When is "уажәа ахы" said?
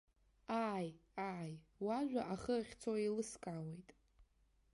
1.85-2.53